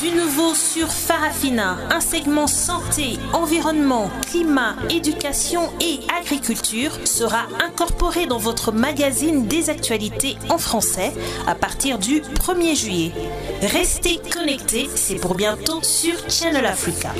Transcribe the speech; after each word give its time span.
Du 0.00 0.12
nouveau 0.12 0.54
sur 0.54 0.86
Farafina, 0.92 1.76
un 1.90 2.00
segment 2.00 2.46
santé, 2.46 3.18
environnement, 3.32 4.08
climat, 4.30 4.76
éducation 4.90 5.72
et 5.80 5.98
agriculture 6.20 6.92
sera 7.04 7.46
incorporé 7.60 8.26
dans 8.26 8.38
votre 8.38 8.70
magazine 8.70 9.48
des 9.48 9.70
actualités 9.70 10.36
en 10.50 10.58
français 10.58 11.12
à 11.48 11.56
partir 11.56 11.98
du 11.98 12.20
1er 12.20 12.76
juillet. 12.76 13.12
Restez 13.60 14.20
connectés, 14.32 14.88
c'est 14.94 15.16
pour 15.16 15.34
bientôt 15.34 15.82
sur 15.82 16.14
Channel 16.30 16.66
Africa. 16.66 17.12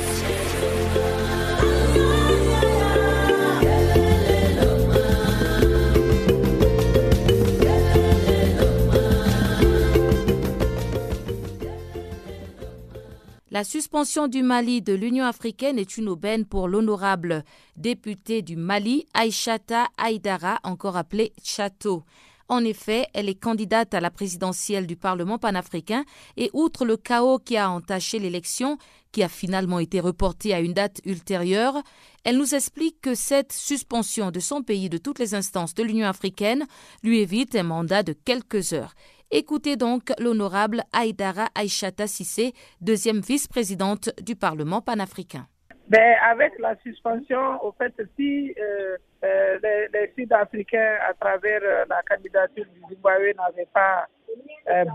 La 13.59 13.65
suspension 13.65 14.29
du 14.29 14.45
Mali 14.45 14.83
de 14.83 14.93
l'Union 14.93 15.25
africaine 15.25 15.81
est 15.81 15.99
une 15.99 16.09
aubaine 16.09 16.45
pour 16.45 16.69
l'honorable 16.69 17.43
députée 17.75 18.41
du 18.41 18.55
Mali, 18.55 19.05
Aïchata 19.15 19.89
Aïdara, 19.97 20.61
encore 20.63 20.97
appelée 20.97 21.33
Chateau. 21.43 22.05
En 22.49 22.65
effet, 22.65 23.09
elle 23.15 23.29
est 23.29 23.35
candidate 23.35 23.95
à 23.95 24.01
la 24.01 24.13
présidentielle 24.13 24.87
du 24.87 24.95
Parlement 24.95 25.39
panafricain 25.39 26.05
et 26.37 26.51
outre 26.53 26.85
le 26.85 26.97
chaos 26.97 27.41
qui 27.41 27.57
a 27.57 27.69
entaché 27.69 28.21
l'élection, 28.21 28.79
qui 29.11 29.25
a 29.25 29.29
finalement 29.29 29.81
été 29.81 29.99
reportée 29.99 30.55
à 30.55 30.61
une 30.61 30.73
date 30.73 31.01
ultérieure, 31.05 31.83
elle 32.23 32.39
nous 32.39 32.55
explique 32.55 33.01
que 33.01 33.17
cette 33.17 33.53
suspension 33.53 34.31
de 34.31 34.39
son 34.39 34.63
pays 34.63 34.89
de 34.89 34.99
toutes 34.99 35.19
les 35.19 35.35
instances 35.35 35.75
de 35.75 35.83
l'Union 35.83 36.07
africaine 36.07 36.65
lui 37.03 37.19
évite 37.19 37.57
un 37.57 37.65
mandat 37.65 38.05
de 38.05 38.13
quelques 38.13 38.73
heures. 38.73 38.95
Écoutez 39.31 39.77
donc 39.77 40.05
l'honorable 40.19 40.81
Aïdara 40.91 41.49
Aïchata 41.55 42.07
Sissé, 42.07 42.55
deuxième 42.81 43.21
vice-présidente 43.21 44.09
du 44.23 44.37
Parlement 44.37 44.81
panafricain. 44.81 45.47
Ben, 45.89 46.17
avec 46.31 46.59
la 46.59 46.77
suspension, 46.77 47.63
au 47.63 47.73
fait, 47.73 47.93
si 48.17 48.55
euh, 48.59 48.97
euh, 49.25 49.59
les, 49.93 50.13
Sud-Africains, 50.17 50.97
à 51.07 51.13
travers 51.13 51.61
euh, 51.63 51.85
la 51.91 52.01
candidature 52.09 52.65
du 52.73 52.81
Zimbabwe, 52.95 53.35
n'avaient 53.37 53.69
pas 53.73 54.07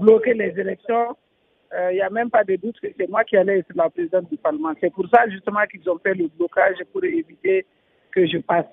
bloqué 0.01 0.33
les 0.33 0.59
élections, 0.59 1.15
il 1.89 1.95
n'y 1.95 2.01
a 2.01 2.09
même 2.11 2.29
pas 2.29 2.43
de 2.43 2.55
doute 2.55 2.79
que 2.79 2.87
c'est 2.97 3.09
moi 3.09 3.23
qui 3.23 3.35
allais 3.35 3.59
être 3.59 3.73
la 3.75 3.89
présidente 3.89 4.29
du 4.29 4.37
Parlement. 4.37 4.73
C'est 4.79 4.93
pour 4.93 5.07
ça 5.09 5.27
justement 5.29 5.65
qu'ils 5.69 5.87
ont 5.89 5.97
fait 5.97 6.13
le 6.13 6.27
blocage 6.27 6.77
pour 6.91 7.03
éviter 7.03 7.65
que 8.11 8.27
je 8.27 8.37
passe. 8.37 8.67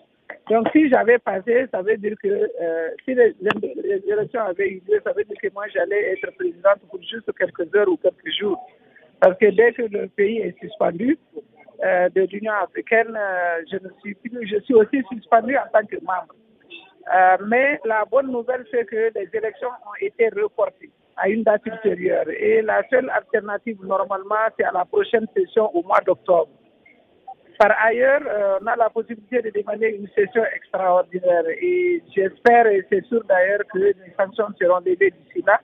Donc, 0.49 0.69
si 0.73 0.89
j'avais 0.89 1.19
passé, 1.19 1.67
ça 1.73 1.83
veut 1.83 1.97
dire 1.97 2.17
que 2.23 2.29
euh, 2.29 2.89
si 3.05 3.15
les, 3.15 3.35
élections 4.07 4.43
avaient 4.43 4.69
eu 4.69 4.83
lieu, 4.89 5.01
ça 5.05 5.13
veut 5.13 5.25
dire 5.25 5.37
que 5.41 5.49
moi, 5.53 5.65
j'allais 5.69 6.13
être 6.13 6.35
présidente 6.37 6.81
pour 6.89 7.01
juste 7.03 7.31
quelques 7.39 7.75
heures 7.75 7.89
ou 7.89 7.97
quelques 7.97 8.33
jours. 8.39 8.59
Parce 9.21 9.37
que 9.39 9.47
dès 9.47 9.73
que 9.73 9.83
le 9.83 10.09
pays 10.09 10.39
est 10.39 10.59
suspendu 10.61 11.19
euh, 11.85 12.09
de 12.11 12.23
l'Union 12.23 12.53
africaine, 12.63 13.17
euh, 13.17 13.63
je 13.71 13.79
suis 14.01 14.17
je 14.25 14.61
suis 14.61 14.75
aussi 14.75 15.03
suspendu 15.13 15.57
en 15.57 15.69
tant 15.73 15.87
que 15.87 15.97
membre. 15.97 16.35
mais 17.47 17.79
la 17.85 18.05
bonne 18.05 18.31
nouvelle, 18.31 18.65
c'est 18.71 18.85
que 18.87 19.11
les 19.15 19.29
élections 19.33 19.69
ont 19.69 19.99
été 20.01 20.29
reportées 20.31 20.91
à 21.17 21.29
une 21.29 21.43
date 21.43 21.67
ultérieure. 21.67 22.29
Et 22.31 22.63
la 22.63 22.83
seule 22.89 23.11
alternative, 23.11 23.79
normalement, 23.85 24.47
c'est 24.59 24.65
à 24.65 24.73
la 24.73 24.85
prochaine 24.85 25.27
session 25.37 25.75
au 25.77 25.83
mois 25.83 26.01
d'octobre. 26.01 26.49
Par 27.61 27.77
ailleurs, 27.79 28.23
euh, 28.27 28.59
on 28.63 28.67
a 28.69 28.75
la 28.75 28.89
possibilité 28.89 29.43
de 29.43 29.51
demander 29.51 29.89
une 29.89 30.09
session 30.17 30.43
extraordinaire 30.57 31.45
et 31.61 32.03
j'espère 32.17 32.67
et 32.69 32.87
c'est 32.91 33.05
sûr 33.05 33.23
d'ailleurs 33.29 33.61
que 33.71 33.79
les 33.79 33.95
sanctions 34.19 34.47
seront 34.59 34.79
levées 34.79 35.11
d'ici 35.11 35.45
là 35.47 35.61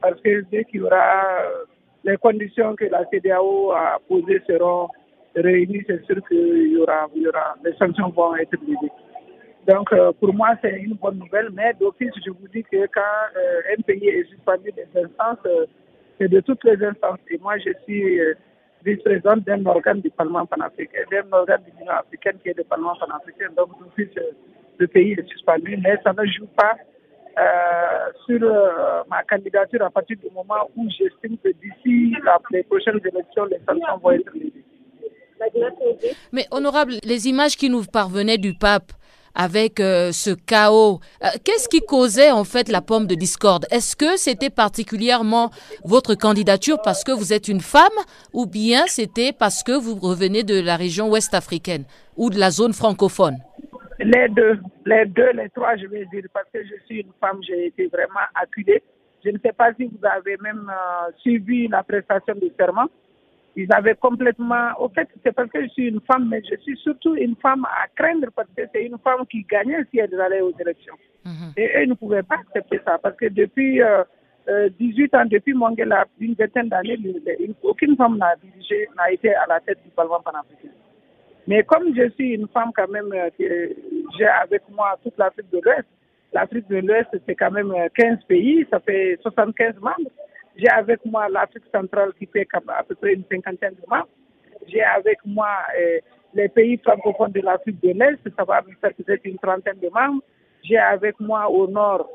parce 0.00 0.20
que 0.20 0.42
dès 0.52 0.62
qu'il 0.66 0.82
y 0.82 0.82
aura 0.84 1.24
euh, 1.42 1.64
les 2.04 2.16
conditions 2.16 2.76
que 2.76 2.84
la 2.84 3.04
CDAO 3.06 3.72
a 3.72 3.98
posées 4.06 4.40
seront 4.46 4.86
réunies, 5.34 5.82
c'est 5.88 6.04
sûr 6.04 6.16
qu'il 6.28 6.74
y 6.74 6.76
aura, 6.76 7.08
y 7.12 7.26
aura, 7.26 7.56
les 7.64 7.74
sanctions 7.74 8.10
vont 8.10 8.36
être 8.36 8.52
levées. 8.62 8.92
Donc, 9.66 9.92
euh, 9.92 10.12
pour 10.20 10.32
moi, 10.32 10.50
c'est 10.62 10.78
une 10.78 10.94
bonne 10.94 11.18
nouvelle, 11.18 11.48
mais 11.52 11.74
d'office, 11.74 12.12
je 12.24 12.30
vous 12.30 12.46
dis 12.54 12.62
que 12.62 12.86
quand 12.94 13.02
un 13.76 13.82
pays 13.82 14.10
est 14.10 14.28
suspendu 14.28 14.70
des 14.70 14.86
instances, 14.94 15.44
c'est 16.20 16.28
de 16.28 16.38
toutes 16.38 16.62
les 16.62 16.80
instances. 16.84 17.18
Et 17.30 17.38
moi, 17.38 17.58
je 17.58 17.72
suis 17.82 18.20
vice-présidente 18.84 19.44
d'un 19.44 19.64
organe 19.66 20.00
du 20.00 20.10
Parlement 20.10 20.46
panafricain, 20.46 21.00
d'un 21.10 21.32
organe 21.32 21.62
de 21.62 21.78
l'Union 21.78 21.92
africaine 21.92 22.38
qui 22.42 22.50
est 22.50 22.56
le 22.56 22.64
Parlement 22.64 22.94
panafricain. 22.96 23.48
Donc, 23.56 23.70
le 24.78 24.86
pays 24.86 25.12
est 25.12 25.28
suspendu, 25.28 25.76
mais 25.82 25.96
ça 26.04 26.12
ne 26.12 26.24
joue 26.26 26.46
pas 26.56 26.76
euh, 27.38 28.12
sur 28.24 28.42
euh, 28.42 29.02
ma 29.10 29.22
candidature 29.24 29.82
à 29.82 29.90
partir 29.90 30.16
du 30.16 30.30
moment 30.34 30.70
où 30.76 30.88
j'estime 30.90 31.36
que 31.38 31.50
d'ici 31.50 32.14
les 32.50 32.62
prochaines 32.62 33.00
élections, 33.04 33.44
les 33.46 33.60
sanctions 33.68 33.98
vont 34.02 34.12
être 34.12 34.32
levées. 34.34 34.52
Mais 36.32 36.46
honorable, 36.50 36.94
les 37.04 37.28
images 37.28 37.56
qui 37.56 37.68
nous 37.68 37.84
parvenaient 37.84 38.38
du 38.38 38.54
pape 38.54 38.92
avec 39.36 39.78
euh, 39.78 40.10
ce 40.10 40.30
chaos. 40.30 40.98
Euh, 41.22 41.28
qu'est-ce 41.44 41.68
qui 41.68 41.80
causait 41.80 42.32
en 42.32 42.44
fait 42.44 42.68
la 42.68 42.80
pomme 42.80 43.06
de 43.06 43.14
discorde? 43.14 43.66
Est-ce 43.70 43.94
que 43.94 44.16
c'était 44.16 44.50
particulièrement 44.50 45.50
votre 45.84 46.14
candidature 46.14 46.78
parce 46.82 47.04
que 47.04 47.12
vous 47.12 47.32
êtes 47.32 47.46
une 47.46 47.60
femme 47.60 47.98
ou 48.32 48.46
bien 48.46 48.86
c'était 48.86 49.32
parce 49.32 49.62
que 49.62 49.72
vous 49.72 49.94
revenez 49.94 50.42
de 50.42 50.60
la 50.60 50.76
région 50.76 51.10
ouest 51.10 51.34
africaine 51.34 51.84
ou 52.16 52.30
de 52.30 52.38
la 52.38 52.50
zone 52.50 52.72
francophone? 52.72 53.36
Les 53.98 54.28
deux, 54.28 54.58
les 54.84 55.06
deux, 55.06 55.30
les 55.32 55.48
trois, 55.50 55.76
je 55.76 55.86
vais 55.86 56.04
dire, 56.06 56.24
parce 56.32 56.46
que 56.52 56.62
je 56.62 56.74
suis 56.86 57.00
une 57.00 57.12
femme, 57.20 57.38
j'ai 57.46 57.66
été 57.66 57.86
vraiment 57.86 58.26
acculée. 58.34 58.82
Je 59.24 59.30
ne 59.30 59.38
sais 59.38 59.52
pas 59.52 59.72
si 59.74 59.84
vous 59.84 60.06
avez 60.06 60.36
même 60.42 60.70
euh, 60.70 61.10
suivi 61.20 61.68
la 61.68 61.82
prestation 61.82 62.34
de 62.34 62.50
serment 62.58 62.88
ils 63.56 63.72
avaient 63.72 63.94
complètement. 63.94 64.68
Au 64.78 64.88
fait, 64.90 65.08
c'est 65.24 65.32
parce 65.32 65.50
que 65.50 65.62
je 65.62 65.68
suis 65.68 65.88
une 65.88 66.00
femme, 66.02 66.28
mais 66.28 66.42
je 66.48 66.56
suis 66.60 66.76
surtout 66.76 67.16
une 67.16 67.34
femme 67.36 67.64
à 67.64 67.88
craindre 67.96 68.28
parce 68.36 68.48
que 68.54 68.62
c'est 68.72 68.84
une 68.84 68.98
femme 68.98 69.26
qui 69.30 69.44
gagnait 69.50 69.82
si 69.90 69.98
elle 69.98 70.20
allait 70.20 70.42
aux 70.42 70.52
élections. 70.60 70.94
Mhm. 71.24 71.52
Et 71.56 71.70
eux 71.78 71.86
ne 71.86 71.94
pouvaient 71.94 72.22
pas 72.22 72.36
accepter 72.36 72.80
ça 72.84 72.98
parce 72.98 73.16
que 73.16 73.26
depuis 73.26 73.80
18 73.80 73.82
euh, 74.50 74.68
euh, 74.78 75.18
ans, 75.18 75.24
depuis 75.24 75.54
Mongela, 75.54 76.04
une 76.20 76.34
vingtaine 76.34 76.68
d'années, 76.68 76.98
aucune 77.62 77.96
femme 77.96 78.18
n'a 78.18 78.36
dirigé, 78.36 78.88
n'a 78.94 79.10
été 79.10 79.34
à 79.34 79.46
la 79.48 79.60
tête 79.60 79.78
du 79.82 79.90
Parlement 79.90 80.20
panafricain. 80.20 80.68
Mais 81.48 81.62
comme 81.62 81.94
je 81.96 82.10
suis 82.10 82.34
une 82.34 82.48
femme 82.48 82.72
quand 82.76 82.88
même, 82.88 83.10
euh, 83.12 83.30
j'ai 83.38 84.26
avec 84.26 84.62
moi 84.70 84.98
toute 85.02 85.16
l'Afrique 85.16 85.50
de 85.50 85.60
l'Ouest, 85.64 85.86
l'Afrique 86.34 86.68
de 86.68 86.76
l'Ouest, 86.76 87.08
c'est 87.26 87.34
quand 87.34 87.52
même 87.52 87.72
15 87.94 88.18
pays, 88.28 88.66
ça 88.70 88.80
fait 88.80 89.18
75 89.22 89.76
membres. 89.76 90.10
J'ai 90.56 90.68
avec 90.68 91.04
moi 91.04 91.28
l'Afrique 91.28 91.64
centrale 91.72 92.12
qui 92.18 92.26
fait 92.26 92.46
à 92.54 92.82
peu 92.82 92.94
près 92.94 93.12
une 93.14 93.24
cinquantaine 93.30 93.74
de 93.74 93.88
membres. 93.88 94.08
J'ai 94.66 94.82
avec 94.82 95.18
moi 95.24 95.48
euh, 95.78 95.98
les 96.34 96.48
pays 96.48 96.78
francophones 96.78 97.32
de 97.32 97.40
l'Afrique 97.40 97.80
de 97.82 97.90
l'Est, 97.90 98.18
ça 98.36 98.44
va 98.44 98.62
me 98.62 98.74
faire 98.80 98.94
peut-être 98.94 99.24
une 99.24 99.38
trentaine 99.38 99.78
de 99.80 99.88
membres. 99.88 100.22
J'ai 100.62 100.78
avec 100.78 101.20
moi 101.20 101.48
au 101.50 101.66
nord 101.68 102.08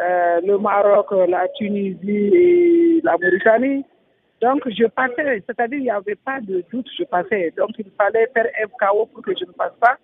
euh, 0.00 0.40
le 0.44 0.58
Maroc, 0.58 1.10
la 1.28 1.48
Tunisie 1.48 2.30
et 2.32 3.00
la 3.02 3.16
Mauritanie. 3.18 3.84
Donc 4.40 4.62
je 4.68 4.86
passais, 4.86 5.42
c'est-à-dire 5.46 5.78
il 5.78 5.84
n'y 5.84 5.90
avait 5.90 6.14
pas 6.14 6.40
de 6.40 6.64
doute, 6.70 6.88
je 6.96 7.02
passais. 7.02 7.52
Donc 7.56 7.70
il 7.78 7.90
fallait 7.98 8.28
faire 8.32 8.46
chaos 8.78 9.06
pour 9.06 9.22
que 9.22 9.32
je 9.36 9.44
ne 9.44 9.52
passe 9.52 9.74
pas. 9.80 9.96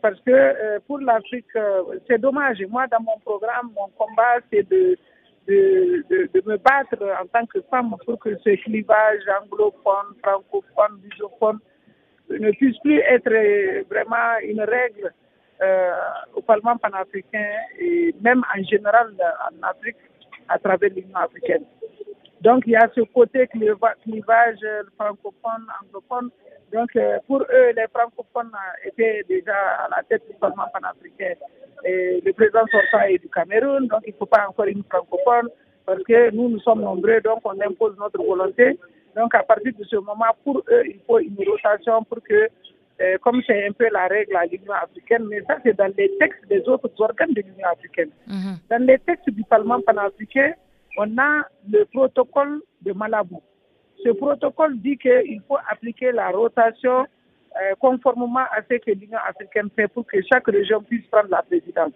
Parce 0.00 0.20
que 0.20 0.30
euh, 0.30 0.78
pour 0.86 1.00
l'Afrique, 1.00 1.46
c'est 2.06 2.20
dommage. 2.20 2.62
Moi, 2.70 2.86
dans 2.86 3.00
mon 3.00 3.18
programme, 3.18 3.72
mon 3.74 3.88
combat, 3.98 4.38
c'est 4.52 4.68
de 4.70 4.96
de, 5.48 6.04
de, 6.08 6.42
me 6.46 6.56
battre 6.56 6.96
en 7.20 7.26
tant 7.26 7.46
que 7.46 7.60
femme 7.70 7.94
pour 8.04 8.18
que 8.18 8.36
ce 8.38 8.50
clivage 8.62 9.22
anglophone, 9.42 10.14
francophone, 10.22 11.00
lusophone 11.02 11.58
ne 12.30 12.50
puisse 12.52 12.78
plus 12.78 12.98
être 13.00 13.30
vraiment 13.88 14.38
une 14.42 14.60
règle 14.60 15.12
euh, 15.62 15.92
au 16.34 16.42
Parlement 16.42 16.76
panafricain 16.76 17.50
et 17.78 18.14
même 18.20 18.42
en 18.56 18.62
général 18.62 19.14
en 19.50 19.66
Afrique 19.66 19.96
à 20.48 20.58
travers 20.58 20.90
l'Union 20.90 21.16
africaine. 21.16 21.64
Donc 22.40 22.64
il 22.66 22.72
y 22.72 22.76
a 22.76 22.88
ce 22.94 23.00
côté 23.02 23.46
clivage 23.48 24.66
francophone, 24.96 25.66
anglophone. 25.82 26.30
Donc 26.72 26.94
euh, 26.96 27.18
pour 27.26 27.42
eux, 27.42 27.72
les 27.76 27.86
francophones 27.94 28.52
étaient 28.84 29.22
déjà 29.28 29.54
à 29.54 29.88
la 29.96 30.02
tête 30.04 30.22
du 30.28 30.34
Parlement 30.36 30.66
panafricain 30.72 31.34
et 31.84 32.22
le 32.24 32.32
président 32.32 32.64
sortant 32.70 33.04
est 33.06 33.18
du 33.18 33.28
Cameroun, 33.28 33.88
donc 33.88 34.00
il 34.06 34.12
ne 34.12 34.16
faut 34.16 34.26
pas 34.26 34.46
encore 34.48 34.66
une 34.66 34.84
francophone 34.84 35.48
parce 35.84 36.02
que 36.04 36.30
nous, 36.30 36.48
nous 36.48 36.60
sommes 36.60 36.82
nombreux, 36.82 37.20
donc 37.20 37.40
on 37.44 37.60
impose 37.60 37.96
notre 37.98 38.22
volonté. 38.22 38.78
Donc 39.16 39.34
à 39.34 39.42
partir 39.42 39.72
de 39.78 39.84
ce 39.84 39.96
moment, 39.96 40.34
pour 40.44 40.58
eux, 40.70 40.82
il 40.86 41.00
faut 41.06 41.18
une 41.18 41.36
rotation 41.46 42.02
pour 42.04 42.22
que, 42.22 42.48
euh, 43.00 43.18
comme 43.20 43.42
c'est 43.46 43.66
un 43.66 43.72
peu 43.72 43.88
la 43.92 44.06
règle 44.06 44.36
à 44.36 44.46
l'Union 44.46 44.72
africaine, 44.72 45.26
mais 45.28 45.42
ça 45.42 45.58
c'est 45.62 45.76
dans 45.76 45.92
les 45.98 46.10
textes 46.18 46.46
des 46.48 46.60
autres 46.68 46.90
organes 46.98 47.32
de 47.32 47.42
l'Union 47.42 47.68
africaine. 47.70 48.10
Mhm. 48.26 48.56
Dans 48.70 48.86
les 48.86 48.98
textes 49.00 49.28
du 49.30 49.42
Parlement 49.44 49.80
panafricain, 49.80 50.52
on 50.96 51.18
a 51.18 51.42
le 51.70 51.84
protocole 51.86 52.60
de 52.82 52.92
Malabou. 52.92 53.42
Ce 54.04 54.10
protocole 54.10 54.78
dit 54.78 54.96
qu'il 54.96 55.40
faut 55.46 55.58
appliquer 55.70 56.12
la 56.12 56.30
rotation 56.30 57.06
euh, 57.60 57.74
conformément 57.78 58.40
à 58.40 58.62
ce 58.68 58.76
que 58.76 58.90
l'Union 58.90 59.18
africaine 59.28 59.68
fait 59.74 59.88
pour 59.88 60.06
que 60.06 60.18
chaque 60.30 60.46
région 60.46 60.82
puisse 60.82 61.06
prendre 61.06 61.28
la 61.30 61.42
présidence. 61.42 61.92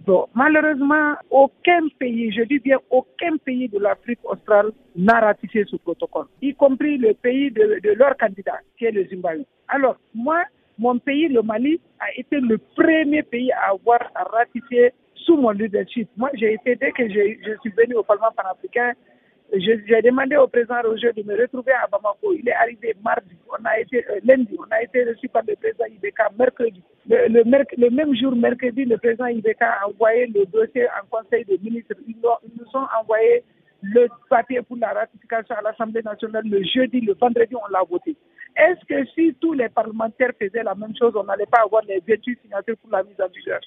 Bon, 0.00 0.26
malheureusement, 0.34 1.14
aucun 1.30 1.88
pays, 1.98 2.30
je 2.32 2.42
dis 2.42 2.58
bien 2.58 2.78
aucun 2.90 3.36
pays 3.38 3.68
de 3.68 3.78
l'Afrique 3.78 4.18
australe 4.24 4.70
n'a 4.94 5.20
ratifié 5.20 5.64
ce 5.66 5.76
protocole, 5.76 6.26
y 6.42 6.54
compris 6.54 6.98
le 6.98 7.14
pays 7.14 7.50
de, 7.50 7.80
de 7.82 7.90
leur 7.92 8.14
candidat, 8.18 8.58
qui 8.76 8.84
est 8.84 8.90
le 8.90 9.06
Zimbabwe. 9.06 9.44
Alors, 9.68 9.96
moi, 10.14 10.42
mon 10.78 10.98
pays, 10.98 11.28
le 11.28 11.42
Mali, 11.42 11.80
a 12.00 12.06
été 12.18 12.40
le 12.40 12.58
premier 12.76 13.22
pays 13.22 13.52
à 13.52 13.70
avoir 13.70 14.00
ratifié 14.32 14.92
sous 15.14 15.36
mon 15.36 15.50
leadership. 15.50 16.08
Moi, 16.16 16.30
j'ai 16.34 16.54
été, 16.54 16.76
dès 16.76 16.92
que 16.92 17.08
je, 17.08 17.56
suis 17.60 17.70
venu 17.76 17.94
au 17.94 18.02
Parlement 18.02 18.32
panafricain, 18.36 18.92
j'ai 19.52 20.02
demandé 20.02 20.36
au 20.36 20.48
président 20.48 20.80
Roger 20.82 21.12
de 21.12 21.22
me 21.22 21.40
retrouver 21.40 21.72
à 21.72 21.86
Bamako. 21.86 22.32
Il 22.32 22.48
est 22.48 22.54
arrivé 22.54 22.94
mardi, 23.02 23.36
on 23.48 23.64
a 23.64 23.78
été 23.78 24.04
euh, 24.08 24.20
lundi, 24.24 24.56
on 24.58 24.70
a 24.70 24.82
été 24.82 25.04
reçu 25.04 25.28
par 25.28 25.42
le 25.46 25.54
président 25.56 25.84
Ibeka 25.84 26.30
mercredi. 26.38 26.82
Le, 27.08 27.28
le, 27.28 27.90
même 27.90 28.16
jour, 28.16 28.34
mercredi, 28.34 28.84
le 28.84 28.96
président 28.98 29.26
Ibeka 29.26 29.66
a 29.66 29.88
envoyé 29.88 30.26
le 30.26 30.46
dossier 30.46 30.86
en 30.88 31.06
conseil 31.08 31.44
des 31.44 31.58
ministres. 31.58 31.94
Ils, 32.08 32.16
nous 32.16 32.66
ont 32.74 32.86
envoyé 33.00 33.44
le 33.82 34.08
papier 34.30 34.62
pour 34.62 34.78
la 34.78 34.92
ratification 34.92 35.54
à 35.56 35.62
l'Assemblée 35.62 36.02
nationale 36.02 36.44
le 36.46 36.62
jeudi, 36.64 37.00
le 37.00 37.14
vendredi, 37.14 37.54
on 37.54 37.70
l'a 37.70 37.82
voté. 37.88 38.16
Est-ce 38.56 38.84
que 38.86 39.04
si 39.10 39.34
tous 39.40 39.52
les 39.52 39.68
parlementaires 39.68 40.32
faisaient 40.40 40.62
la 40.62 40.74
même 40.74 40.94
chose, 40.98 41.12
on 41.16 41.24
n'allait 41.24 41.46
pas 41.46 41.62
avoir 41.64 41.82
les 41.84 42.02
28 42.06 42.40
signatures 42.42 42.76
pour 42.78 42.90
la 42.90 43.02
mise 43.02 43.20
en 43.20 43.28
vigueur? 43.28 43.60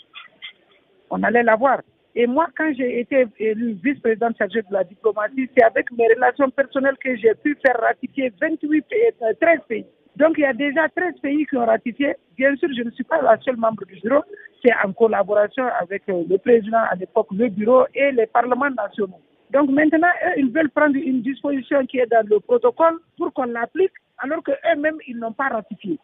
On 1.10 1.22
allait 1.24 1.44
l'avoir. 1.44 1.82
Et 2.16 2.26
moi, 2.26 2.48
quand 2.58 2.72
j'ai 2.76 3.00
été 3.02 3.28
élu 3.40 3.78
vice-présidente 3.84 4.38
chargée 4.38 4.62
de 4.62 4.74
la 4.74 4.84
diplomatie, 4.84 5.50
c'est 5.56 5.64
avec 5.64 5.92
mes 5.92 6.08
relations 6.08 6.50
personnelles 6.50 6.98
que 7.04 7.16
j'ai 7.16 7.34
pu 7.36 7.58
faire 7.66 7.80
ratifier 7.80 8.34
28 8.42 8.82
pays, 8.82 9.00
13 9.20 9.36
euh, 9.42 9.62
pays. 9.68 9.86
Donc, 10.16 10.34
il 10.38 10.42
y 10.42 10.46
a 10.46 10.54
déjà 10.54 10.90
13 10.90 11.14
pays 11.22 11.46
qui 11.46 11.58
ont 11.58 11.66
ratifié. 11.66 12.16
Bien 12.36 12.56
sûr, 12.56 12.70
je 12.76 12.84
ne 12.84 12.92
suis 12.92 13.04
pas 13.04 13.22
la 13.22 13.38
seule 13.46 13.58
membre 13.58 13.86
du 13.86 14.00
bureau. 14.00 14.24
C'est 14.66 14.74
en 14.84 14.92
collaboration 14.94 15.66
avec 15.80 16.04
euh, 16.10 16.24
le 16.28 16.38
président 16.40 16.84
à 16.90 16.96
l'époque, 16.96 17.28
le 17.32 17.50
bureau 17.50 17.86
et 17.94 18.12
les 18.12 18.26
parlements 18.26 18.70
nationaux. 18.70 19.22
Donc 19.52 19.70
maintenant, 19.70 20.08
eux, 20.26 20.34
ils 20.38 20.52
veulent 20.52 20.70
prendre 20.72 20.96
une 20.96 21.22
disposition 21.22 21.86
qui 21.86 22.00
est 22.00 22.08
dans 22.08 22.26
le 22.28 22.40
protocole 22.40 23.00
pour 23.18 23.32
qu'on 23.34 23.46
l'applique, 23.46 23.94
alors 24.18 24.44
qu'eux-mêmes, 24.44 24.98
ils 25.08 25.18
n'ont 25.18 25.32
pas 25.32 25.50
ratifié. 25.50 26.00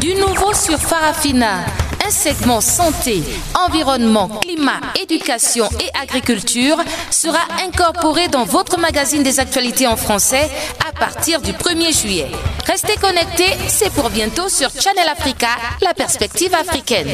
Du 0.00 0.14
nouveau 0.14 0.54
sur 0.54 0.78
Farafina, 0.78 1.66
un 2.10 2.12
segment 2.12 2.60
santé, 2.60 3.22
environnement, 3.54 4.26
climat, 4.40 4.80
éducation 5.00 5.68
et 5.78 5.96
agriculture 5.96 6.76
sera 7.08 7.38
incorporé 7.64 8.26
dans 8.26 8.44
votre 8.44 8.80
magazine 8.80 9.22
des 9.22 9.38
actualités 9.38 9.86
en 9.86 9.96
français 9.96 10.50
à 10.88 10.92
partir 10.98 11.40
du 11.40 11.52
1er 11.52 11.96
juillet. 11.96 12.26
Restez 12.66 12.96
connectés, 12.96 13.54
c'est 13.68 13.92
pour 13.92 14.10
bientôt 14.10 14.48
sur 14.48 14.70
Channel 14.70 15.08
Africa, 15.08 15.50
la 15.82 15.94
perspective 15.94 16.52
africaine. 16.52 17.10